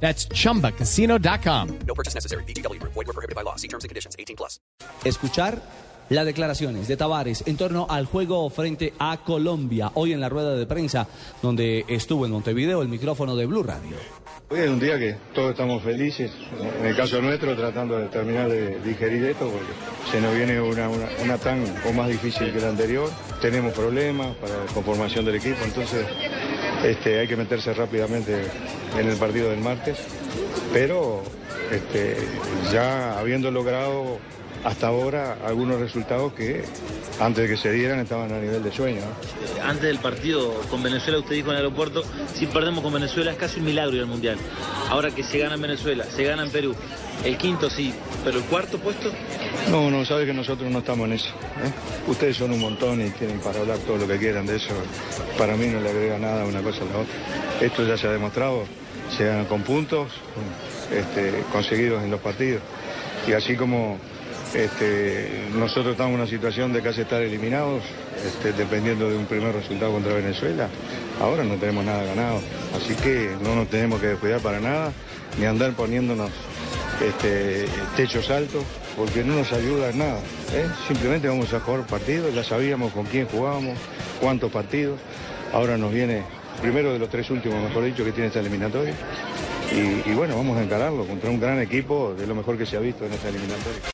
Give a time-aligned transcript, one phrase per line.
[0.00, 1.78] That's chumbacasino.com.
[1.86, 2.44] No purchase necessary.
[2.44, 2.80] BGW.
[2.82, 3.56] Void were prohibited by law.
[3.56, 4.14] See terms and conditions.
[4.18, 4.60] 18 plus.
[5.04, 5.60] escuchar
[6.08, 9.90] las declaraciones de Tavares en torno al juego frente a Colombia.
[9.94, 11.08] Hoy en la rueda de prensa
[11.42, 13.96] donde estuvo en Montevideo el micrófono de Blue Radio.
[14.48, 16.30] Hoy es un día que todos estamos felices,
[16.78, 19.72] en el caso nuestro tratando de terminar de digerir esto porque
[20.12, 23.10] se nos viene una, una, una tan o más difícil que la anterior,
[23.40, 26.06] tenemos problemas para la conformación del equipo, entonces
[26.84, 28.42] este, hay que meterse rápidamente
[28.98, 29.98] en el partido del martes,
[30.72, 31.22] pero
[31.70, 32.16] este,
[32.72, 34.18] ya habiendo logrado
[34.64, 36.64] hasta ahora algunos resultados que
[37.20, 39.00] antes de que se dieran estaban a nivel de sueño.
[39.62, 42.02] Antes del partido con Venezuela, usted dijo en el aeropuerto,
[42.34, 44.36] si perdemos con Venezuela es casi un milagro el Mundial.
[44.90, 46.74] Ahora que se gana en Venezuela, se gana en Perú,
[47.24, 49.10] el quinto sí, pero el cuarto puesto,
[49.70, 51.28] No, no, sabe que nosotros no estamos en eso.
[51.28, 51.72] ¿eh?
[52.06, 54.74] Ustedes son un montón y tienen para hablar todo lo que quieran de eso.
[55.36, 57.14] Para mí no le agrega nada una cosa a la otra.
[57.60, 58.64] Esto ya se ha demostrado,
[59.16, 60.12] se gana con puntos
[60.92, 62.62] este, conseguidos en los partidos.
[63.26, 63.98] Y así como
[64.54, 67.82] este, nosotros estamos en una situación de casi estar eliminados,
[68.24, 70.68] este, dependiendo de un primer resultado contra Venezuela,
[71.20, 72.40] ahora no tenemos nada ganado.
[72.76, 74.92] Así que no nos tenemos que descuidar para nada,
[75.38, 76.30] ni andar poniéndonos
[77.96, 78.64] techos altos,
[78.96, 80.18] porque no nos ayuda en nada.
[80.52, 80.66] ¿eh?
[80.88, 83.78] Simplemente vamos a jugar partidos, ya sabíamos con quién jugábamos,
[84.20, 84.98] cuántos partidos.
[85.52, 86.22] Ahora nos viene,
[86.60, 88.94] primero de los tres últimos, mejor dicho, que tiene esta eliminatoria.
[89.72, 92.76] Y, y bueno, vamos a encararlo contra un gran equipo de lo mejor que se
[92.76, 93.90] ha visto en esta eliminatoria.